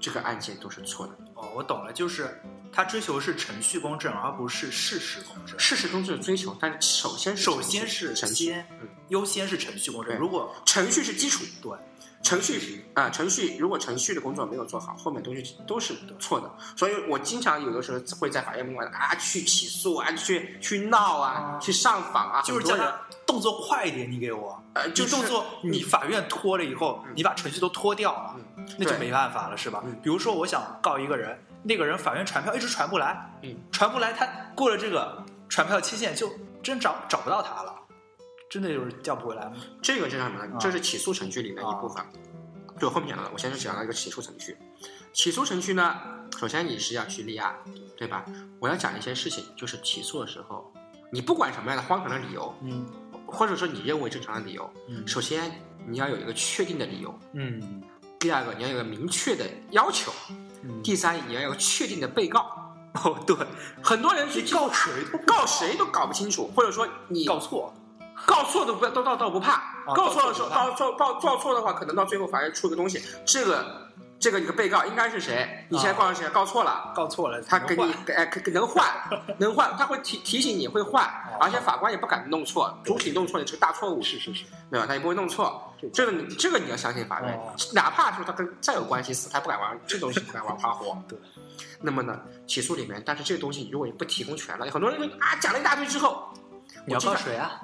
[0.01, 1.13] 这个案件都是错的。
[1.35, 2.41] 哦，我懂了，就是
[2.73, 5.59] 他追求是程序公正，而不是事实公正。
[5.59, 11.73] 事实公正的追求，但首先是首先是程序，先嗯优先是程序公正，如果程序是基础，对
[12.23, 16.51] 程序啊、程序如果程序的工作没有做好，后面东西都是错的。
[16.77, 22.77] 所以我经常有的时候会在法院门口啊去起诉啊，去去闹啊，啊去上访啊，就是叫
[23.27, 24.63] 动作快一点，你给我。
[24.75, 28.37] 呃，就是动作，你法院拖了以后，嗯你把程序都拖掉了，
[28.79, 29.99] 那就没办法了，是吧嗯？
[30.03, 37.75] 比如说，我想告一个人，那个人法院传票一直传不来，嗯，传不来，他过了这个传票期限，就真找找不到他了，
[38.49, 39.53] 真的就是叫不回来吗？
[39.83, 40.59] 这个是什么呢啊？
[40.59, 42.05] 这是起诉程序里面一部分。
[42.79, 44.57] 就后面讲到的，我先是讲到一个起诉程序。
[45.13, 46.01] 起诉程序呢，
[46.39, 47.55] 首先你是要去立案，
[47.95, 48.25] 对吧？
[48.59, 50.73] 我要讲一些事情，就是起诉的时候，
[51.13, 52.87] 你不管什么样的荒唐的理由，嗯
[53.27, 55.53] 或者说你认为正常的理由，嗯首先
[55.87, 57.83] 你要有一个确定的理由，嗯
[58.19, 60.11] 第二个你要有个明确的要求，
[60.63, 62.57] 嗯，第三你要有确定的被告。
[63.05, 63.37] 哦对，
[63.81, 67.73] 很多人去告谁都告谁都搞不清楚，或者说你告错，
[68.27, 73.65] 告错都不都倒倒不怕，啊告错的时候告告错告告错的话，可能到最后法院出个东西，这个
[74.19, 75.65] 这个你个被告应该是谁？
[75.69, 76.29] 你现在告诉谁？
[76.31, 76.93] 告错了。
[76.93, 78.85] 告错了，他给你哎，可能换，
[79.39, 84.85] 能换，他会提提醒你会换，而且法官也不敢弄错，主体弄错你是个大错误，是是是，对吧？
[84.85, 90.97] 他也不会弄错，这个你这个你要相信法院哦，哪怕说他跟再有关系死，他不敢玩这东西，不敢玩花活。
[91.09, 91.19] 对。
[91.81, 96.29] 那么呢，起诉里面，但是这个东西如果你不提供全了，很多人就啊讲了一大堆之后，
[96.87, 97.61] 你要我经常告谁啊？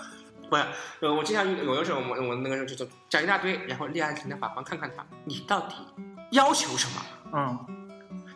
[0.48, 0.64] 不是，
[1.00, 5.74] 呃，我经常有的时候，我我那个时候就讲一大堆，然后立案庭的法官看看他，你到底
[6.30, 7.02] 要求什么？
[7.34, 7.58] 嗯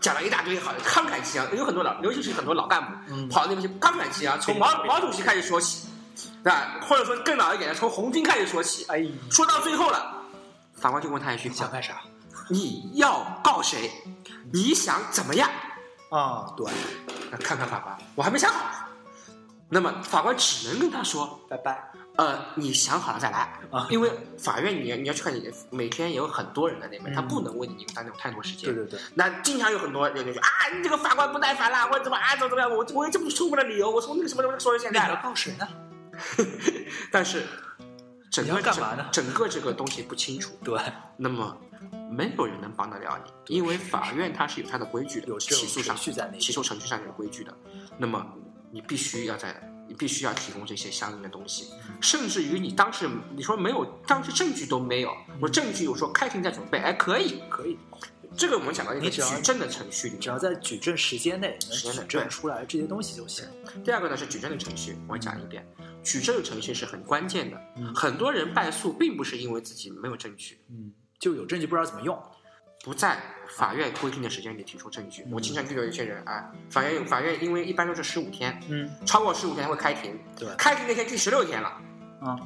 [0.00, 5.88] 讲了一大堆，好慷慨激昂，有很多老，尤其是很多老干部，嗯跑到那边去慷慨激昂，从毛毛主席开始说起，
[6.42, 6.76] 对吧？
[6.82, 10.22] 或者说更老一点的，从红军开始说起，哎，说到最后了，
[10.74, 12.00] 法官就问他一句话：想干啥？
[12.48, 13.90] 你要告谁？
[14.52, 15.48] 你想怎么样？
[16.10, 16.66] 啊，对，
[17.30, 18.88] 那看看法官，我还没想好。
[19.68, 21.90] 那么法官只能跟他说，拜拜。
[22.16, 28.64] 呃，你想好了再来啊因为法院你要你要去看你每天也有很多人在那边，嗯他不能为你耽误太多时间。
[28.64, 35.22] 对对对，那经常有很多人就说啊，你这个法官不耐烦了，或者怎么啊，怎么怎么样，我我有这么充分的理由，我从那个什么什么说到现在你要。
[35.22, 35.66] 告谁呢？
[37.10, 37.42] 但是
[38.30, 40.80] 整个干嘛呢整整个这个东西不清楚， 对，
[41.16, 41.56] 那么
[42.10, 47.54] 没有人能帮得了你，因为法院它是有它的规矩的，有起诉上起诉程序上有规矩的。
[47.98, 48.24] 那么
[48.70, 51.70] 你必须要在你必须要提供这些相应的东西，
[52.00, 57.76] 甚至于你当时你说没有，当时证据都没有，我证据我说开庭在准备，哎，可以，可以，
[58.34, 60.20] 这个我们讲到一个你举证的程序里面。
[60.20, 63.44] 只要在举证时间内能举证出来这些东西就行。
[63.84, 65.66] 第二个呢是举证的程序，我讲一遍，
[66.02, 67.60] 举证的程序是很关键的。
[67.76, 72.20] 嗯很多人败诉并不是因为自己没有证据，嗯，就有证据不知道怎么用。
[72.84, 73.22] 不在
[73.56, 75.24] 法院规定的时间里提出证据。
[75.30, 81.68] 我经常遇到一些人啊，法院法院因为一般都是十五天，嗯，超过十五天会开庭，对，开庭那天第十六天了，
[82.20, 82.36] 啊，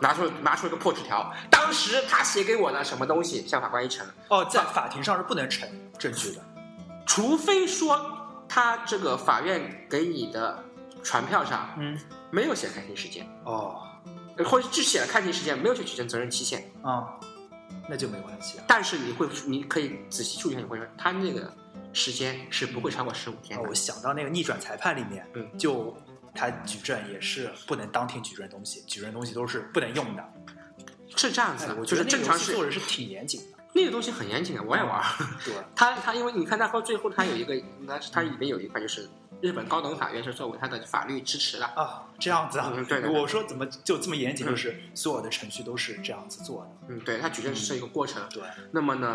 [0.00, 5.68] 拿出拿出一个破纸条，当时他写给我的什么东西，向法官一呈，哦，在法庭上是不能呈
[5.98, 6.40] 证据的。
[7.04, 8.00] 除非说
[8.48, 10.62] 他这个法院给你的
[11.02, 11.98] 传票上嗯，
[12.30, 13.82] 没有写开庭时间，哦，
[14.36, 17.18] 呃或者只写了开庭时间，没有去举证责任期限，啊，
[17.88, 18.64] 那就没关系啊。
[18.66, 21.52] 但是你会你可以仔细注意一下，你会说他那个
[21.92, 23.74] 时间是不会超过十五天我。
[23.74, 25.96] 想到那个逆转裁判里面，嗯就
[26.34, 30.24] 他举证也是不能当庭举证东西，举证东西都是不能用的。
[31.16, 33.58] 是这样子我就是觉得正常是做人是挺严谨的。
[33.72, 35.04] 那个东西很严谨的，我也玩儿。
[35.44, 39.08] 对， 他他因为你看他到最后他有一个，那他里面有一块就是
[39.40, 41.66] 日本高等法院是作为它的法律支持的。
[41.66, 46.70] 啊，这样子啊，嗯对对对我说怎么就这么严谨，嗯就是所有的程序都是这样子做的。
[46.88, 48.22] 嗯，对，它举证是一个过程。
[48.30, 49.08] 对，那么呢，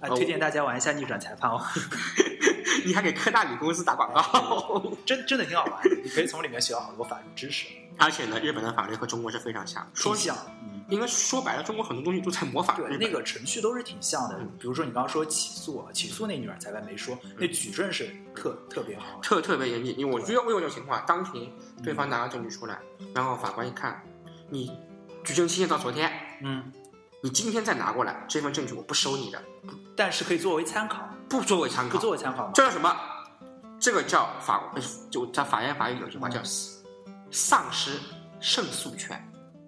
[0.00, 1.60] 啊，哦推荐大家玩一下逆转裁判哦，
[2.84, 7.66] 你还给科大理公司打广告， 真真的挺好玩的，你可以从里面学到很多法律知识。
[7.98, 9.86] 而且呢，日本的法律和中国是非常像。
[9.94, 14.52] 说挺像，嗯，应该说白了，中国很多东西都在模仿对，那个程序都是挺像的嗯。
[14.58, 19.18] 比如说你刚刚说起诉，啊起诉那女儿裁判没说，那举证是特特别好。
[19.22, 21.50] 特特别严谨，因为我遇到过这种情况，当庭
[21.82, 22.78] 对方拿了证据出来，
[23.14, 24.02] 然后法官一看，
[24.50, 24.70] 你
[25.24, 26.70] 举证期限到昨天，嗯，
[27.22, 29.42] 你今天再拿过来这份证据，我不收你的，
[29.96, 32.02] 但是可以作为参考，不作为参考不。
[32.02, 32.52] 作为参考吗？
[32.54, 32.94] 这叫什么？
[33.80, 36.40] 这个叫法，呃就在法院法语有句话叫
[37.30, 37.98] 丧失
[38.40, 39.20] 胜诉权。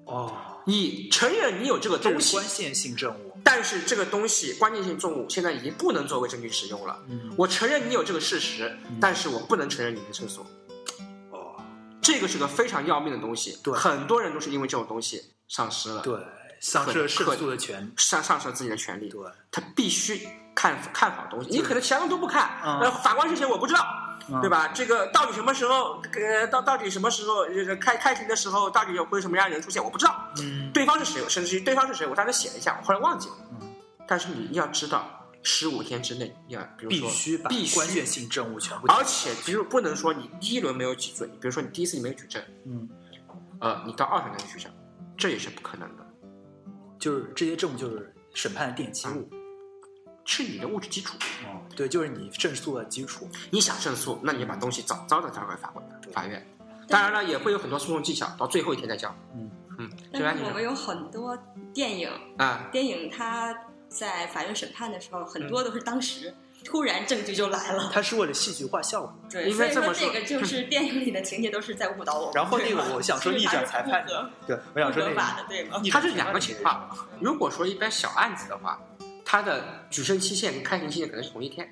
[0.04, 0.30] 哦，
[0.64, 3.32] 你承认你有这个东西关，键性证物。
[3.44, 6.98] 但是这个东西关键性证物现在已经不能作为证据使用了。
[7.10, 10.40] 嗯，我承认你有这个事实嗯，但是我不能承认你能胜诉。
[11.30, 11.62] 哦，
[12.00, 16.18] 这个是个非常要命的东西，对很多人都是因为这种东西丧失了，对，
[16.60, 17.92] 丧失了申诉的权。
[17.98, 19.10] 丧丧失了自己的权利。
[19.10, 24.03] 对，他必须看看好东西，你可能其他都不看，嗯呃，法官是谁我不知道，嗯
[24.40, 24.68] 对吧？
[24.68, 30.28] 这个到底什么时候，呃，到到底什么时候，呃开开庭的时候，到底有会什么样的人出现，我不知道。
[30.38, 33.34] 嗯，对方是谁，甚至于对方是谁，我当时写了一下，我后来忘记了。
[33.60, 33.70] 嗯
[34.06, 35.08] 但是你要知道，
[35.42, 38.86] 十五天之内要，比如说必须把必须关键性证物全部。
[38.88, 42.86] 而且比如不能说你第一轮没有举证，比如说你第一次你没有举证，嗯，
[43.60, 44.72] 呃，你到二审再去举证，
[45.16, 46.06] 这也是不可能的，
[46.98, 49.26] 就是这些证物就是审判的奠基物。
[50.24, 51.16] 是你的物质基础。
[51.44, 53.28] 哦，对，就是你胜诉的基础。
[53.50, 56.46] 你想胜诉，那你就把东西早早的交给法官法院。
[56.88, 59.14] 当然了，也会有很多诉讼技巧，到最后一天再交。
[59.34, 61.36] 嗯嗯，但是我们有很多
[61.72, 62.08] 电影，
[62.38, 63.54] 啊，电影它
[63.88, 66.32] 在法院审判的时候，很多都是当时
[66.64, 67.90] 突然证据就来了。
[67.92, 69.14] 它是为了戏剧化效果。
[69.30, 72.32] 对，应所以说这么说这个就是 电影里的情节都是在误导我们。
[72.34, 74.04] 然后那个我想说逆转裁判
[74.46, 75.80] 对，我想说那个法的，对吗？
[75.82, 76.88] 逆它是两个情况。
[77.20, 78.78] 如果说一般小案子的话，
[79.34, 81.68] 它的举证期限跟开庭期限可能是同一天。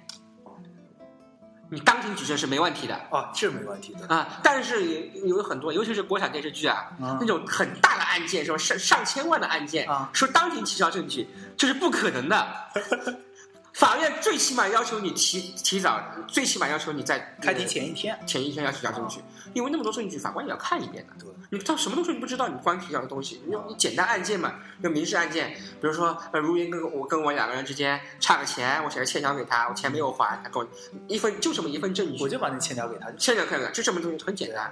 [1.70, 4.04] 你当庭举证是没问题的哦，这没问题的。
[4.12, 12.46] 啊，但是有有很多，尤其是国产电视剧啊，嗯那种很大的案件，说上上千万的案件，啊说当庭提交证据，这是不可能的。
[13.74, 18.18] 法院最起码要求你提提早，最起码要求你在开庭前一天。
[18.26, 19.20] 前一天要提交证据，
[19.54, 21.12] 因为那么多证据，法官也要看一遍的。
[21.18, 30.68] 对，你到什么东西你不知道，你光提交的东西，你你简单案件嘛，就民事案件，比如说呃，如云跟我跟我两个人之间差个钱，我写个欠条给他，我钱没有还，他给我
[31.08, 33.10] 一份就这么一份证据，我就把那欠条给他。
[33.12, 34.70] 欠条看看就这么东西很简单。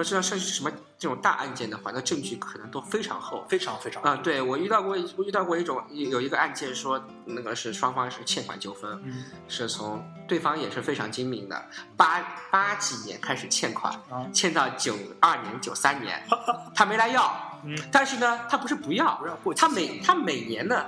[0.00, 3.44] 要知道像是什么这种大案件的话，那证据可能都非常厚。
[3.48, 11.64] 非常非常啊、对我遇到过，我遇到过一种有有一个案件说，那个是双方是欠款纠纷，嗯是从对方也是非常精明的，
[11.96, 16.22] 八八几年开始欠款，啊欠到九二年、九三年，
[16.74, 19.20] 他没来要，嗯但是呢，他不是不要
[19.56, 20.84] 他每他每年呢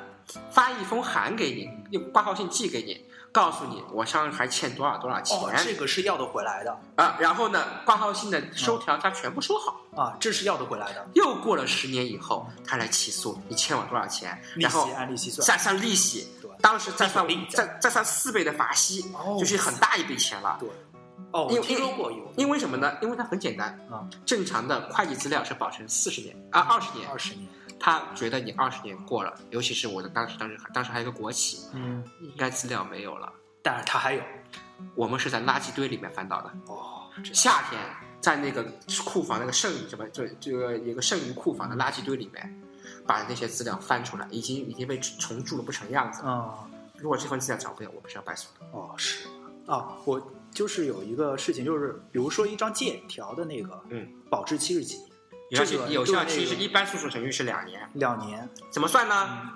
[0.51, 9.81] 发一封函给你，用挂号信寄给你，告诉你我上还欠多少多少钱哦，这个是要得回来的啊，然后呢，挂号信的收条他全部收好。
[9.97, 11.07] 啊，这是要得回来的。
[11.14, 15.45] 又过了十年以后，他来起诉你欠我多少钱，利然后息按利息算。
[15.45, 20.57] 再算利息，对当时再算再再算四倍的罚息，哦就是很大一笔钱了。
[20.61, 20.69] 对。
[21.33, 22.97] 哦，我因听说过有因为什么呢？
[23.03, 27.47] 因为它很简单啊，正常的会计资料是保存四十年啊二十年，二十年。
[27.81, 34.23] 他觉得你二十年过了，尤其是我的当时当时当时还有个国企，嗯，应该资料没有了，但是他还有。
[34.95, 36.53] 我们是在垃圾堆里面翻到的。
[36.69, 37.81] 哦，这夏天
[38.21, 38.62] 在那个
[39.05, 42.62] 库房那个剩什么，就这个一个剩余库房的垃圾堆里面，
[43.05, 46.31] 把那些资料翻出来，已经已经被重铸的不成样子了。
[46.31, 46.55] 啊、
[46.97, 48.67] 如果这份资料找不到，我们是要败诉的。
[48.71, 49.27] 哦，是
[49.67, 55.08] 啊，我就是有一个事情，就是比如说一张借条的那个，嗯，保质期是几年？
[55.51, 58.49] 有效这个期有效期是一般诉讼程序是两年，两年。
[58.71, 59.51] 怎么算呢？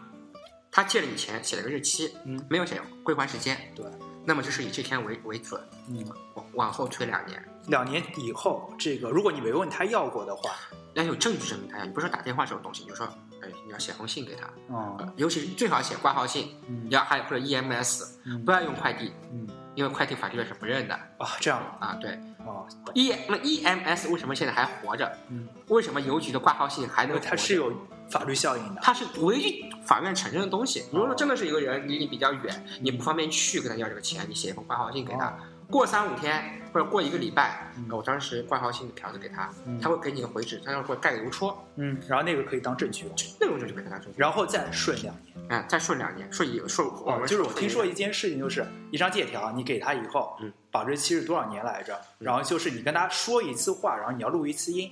[0.71, 3.85] 他借了你钱，写了个日期，嗯没有写归还时间，对，
[4.25, 6.03] 那么就是以这天为为准，嗯，
[6.35, 7.45] 往往后推两年。
[7.67, 10.53] 两年以后，这个如果你没问他要过的话，
[10.95, 13.07] 要有证据证明他要，你不是说打电话这种东西，你就说，
[13.43, 21.95] 哎，你要写封信给他，哦呃尤其是最好写挂号信，嗯要还有或者 EMS，嗯不要用快递，嗯因为快递法律是不认的啊，这样啊。
[22.01, 25.11] 对哦，，E 那 EMS 为什么现在还活着？
[25.29, 27.21] 嗯，为什么邮局的挂号信还能？
[27.21, 27.73] 它是有
[28.11, 28.81] 法律效应的。
[28.83, 30.85] 它是唯一法院承认的东西。
[30.93, 35.33] 如果说真的是一个人离你比较远，你不方便去跟他要这个钱，你写一封挂号信给他哦，
[35.71, 44.15] 过三五天或者过一个礼拜嗯，我当时挂号信的条子给他嗯，他会给你个回执，他要会盖个邮戳，嗯，然后那个可以当证据用，那种就就给他证据。
[44.17, 45.37] 然后再顺两年。
[45.49, 52.01] 嗯，再顺两年，顺一顺我哦，们就是我听说一一件事情，就是一张借条，你给他以后，嗯，保质期是多少年来着？
[52.19, 54.91] 然后就是你跟他说一次话，然后你要录一次音，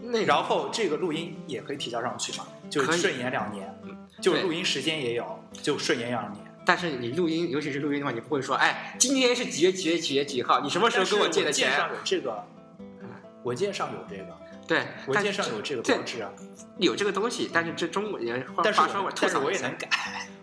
[0.00, 6.39] 那然后这个录音也可以提交上去嘛，就可以顺延两年嗯，就录音时间也有，就顺延两年。
[6.64, 11.96] 但是你录音，尤其是录音的话，你不会说，哎，今天是几月几月几月几号，你什么时候给我借的钱文件上钱？
[11.96, 12.44] 有这个
[12.78, 13.08] 嗯，
[13.44, 16.30] 文件上有这个，对，文件上有这个这标志啊。
[16.78, 19.88] 有这个东西，但是这中国人话但是话说我吐槽我也能改。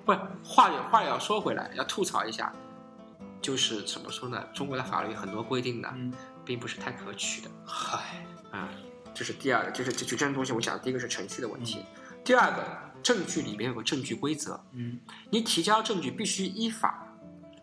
[0.06, 2.52] 不是话也话也要说回来，要吐槽一下，
[3.42, 4.44] 就是怎么说呢？
[4.54, 6.14] 中国的法律很多规定的，嗯，
[6.46, 8.00] 并不是太可取的嗨，
[8.52, 8.70] 啊。
[9.14, 11.84] 这是第二个，就是这举证东西，我讲的第一个是程序的问题，
[12.24, 12.64] 第二个
[13.08, 15.00] 证据里面有个证据规则，嗯。
[15.32, 17.08] 你提交证据必须依法，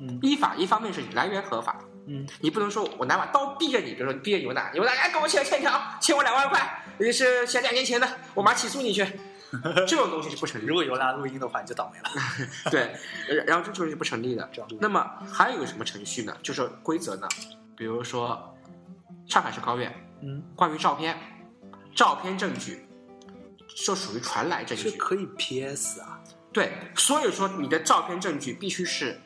[0.00, 0.18] 嗯。
[0.22, 2.26] 依法一方面是来源合法，嗯。
[2.40, 9.04] 你不能说我拿把刀逼着你，比如说你逼着牛奶，牛奶哎给我欠欠条，欠我两万块，你是前两年前的，我马上起诉你去，
[9.86, 10.72] 这种东西是不成立如。
[10.72, 12.10] 果有拿录音的话，你就倒霉了。
[12.72, 12.94] 对，
[13.28, 14.48] 呃然后这就是不成立的。
[14.80, 16.34] 那么还有一个什么程序呢？
[16.42, 17.28] 就是规则呢，
[17.76, 18.56] 比如说
[19.26, 21.18] 上海市高院嗯，关于照片，
[21.94, 22.83] 照片证据
[23.74, 24.90] 就属于传来证据。
[24.90, 26.20] 是可以 PS 啊。
[26.52, 29.20] 对，所以说你的照片证据必须是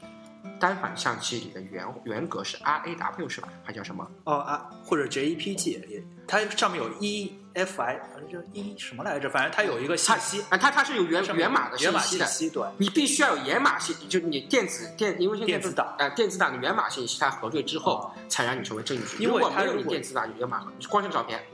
[0.59, 3.49] 单反相机里的原原格是 RAW 是吧？
[3.63, 4.11] 还叫什么？
[4.25, 9.29] 哦啊，或者 JPG 也，它上面有 EFI，呃这 E 什么来着？
[9.29, 12.25] 反正它有一个信息，啊，它它是有原上面源码的信息的。
[12.25, 19.23] 息，对，你必须要有源码信，就你电子电，因为现在电子档呃，电子档的源码信息它核对之后，哦才让你成为证据。
[19.23, 21.45] 因为如果它如果没有你电子档有源码，光是照片，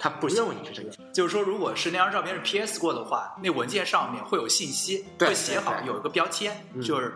[0.00, 0.98] 它不认为你是证据。
[1.12, 7.12] 就是说，如果是那张照片是 PS 过的话，那文件上面会有信息，对会写好有一个标签，嗯就是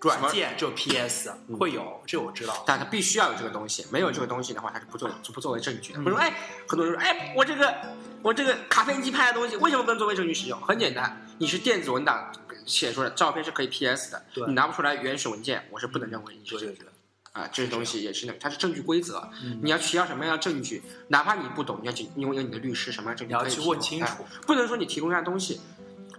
[0.00, 2.62] 软件就 PS 嗯会有，这我知道。
[2.66, 5.98] 但他必须要有这个东西，没有这个东西的话，他是不作不作为证据的。
[5.98, 6.32] 嗯比如说，哎，
[6.68, 7.74] 很多人说，哎，我这个
[8.22, 10.60] 我这个卡片机拍的东西为什么不能作为证据使用？
[10.60, 12.30] 很简单，你是电子文档
[12.64, 16.92] 写出来，照片是可以 PS 的，对你拿不出来原始文件，我是不能认为你是证据的。
[17.34, 19.28] 啊，这些东西也是那，它是证据规则。
[19.42, 24.24] 嗯你要提交什么样的证据，哪怕你不懂，你要去因为有你的律师什么样的证据你要去问清哎楚。
[24.46, 25.60] 不能说你提供一样东西，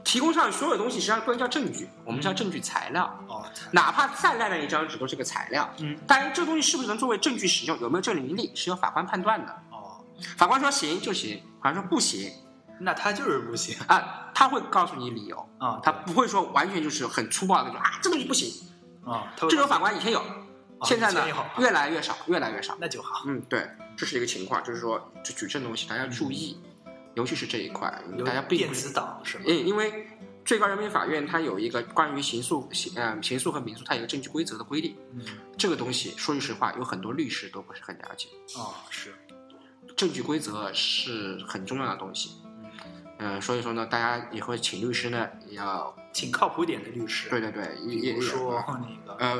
[0.03, 3.05] 提供上所有东西实际上不能叫证据，我们叫证据材料。
[3.29, 5.73] 哦，哪怕再烂的一张纸都是个材料。
[5.79, 9.51] 嗯，当然这东西是不是能作为证据使用，有没有证明力，是由法官判断的。
[9.71, 10.03] 哦，
[10.35, 12.29] 法官说行就行，法官说不行
[12.77, 18.53] 那他就是不行啊，他会告诉你理由，啊，他不会说完全就是很粗暴的那种啊，这东西不行。
[19.05, 20.19] 啊，这种法官以前有，
[20.83, 21.25] 现在呢
[21.57, 22.77] 越来越少，越来越少。
[22.79, 23.23] 那就好。
[23.27, 26.59] 嗯，对，这是一个情况，就是说就举证东西大家注意，
[27.13, 27.89] 尤其是这一块，
[28.25, 29.45] 大家并电不是子档是吗？
[29.47, 30.07] 因因为
[30.43, 35.25] 最高人民法院它有一个关于刑诉刑呃刑诉和民诉它有一个证据规则的规定，嗯，
[35.57, 38.27] 这个东西说句实话，有很多律师都不是很了解。
[38.55, 39.15] 哦，是，
[39.95, 42.31] 证据规则是很重要的东西，
[43.17, 47.29] 嗯、所以说呢，大家以后请律师呢也要请靠谱点的律师。
[47.29, 49.35] 对对对，也也比如说那个，呃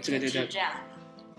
[0.00, 0.72] 这个这个是这样。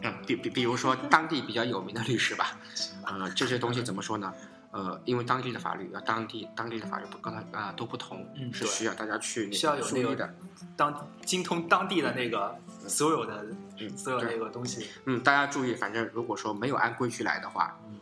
[0.04, 2.56] 嗯，比比比如说当地比较有名的律师吧，
[3.04, 4.32] 呃，这些东西怎么说呢？
[4.70, 10.36] 呃，因为当地的法律要当地当地的法律不跟它啊、都不同，嗯是需要大家去需要有那个的。
[10.78, 12.56] 当精通当地的那个
[12.88, 13.44] 所有的
[13.80, 14.88] 嗯所有对那个东西。
[15.06, 18.00] 嗯，大家注意，反正如果说没有按规矩来的话，嗯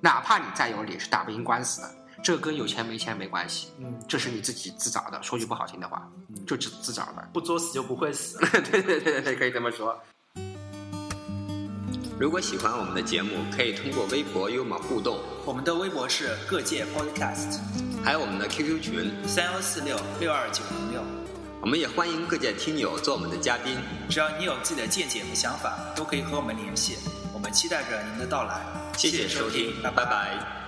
[0.00, 1.88] 哪怕你再有理，是打不赢官司的。
[2.22, 5.20] 这跟有钱没钱没关系，嗯，这是你自己自找的。
[5.22, 7.28] 说句不好听的话，嗯就自自找的。
[7.32, 8.38] 不作死就不会死。
[8.70, 9.98] 对 对对对对，可以这么说。
[12.20, 17.58] 如果喜欢我们的节目，可以通过微博与我们互动，我们的微博是各界 Podcast
[18.04, 19.10] 还有我们的 QQ 群。
[19.26, 21.02] 三幺四六六二九零六，
[21.60, 23.76] 我们也欢迎各界听友做我们的嘉宾。
[24.08, 26.98] 只要你有自己的见解和想法，都可以和我们联系。
[27.34, 28.64] 我们期待着您的到来。
[28.96, 30.61] 谢谢收听，拜拜。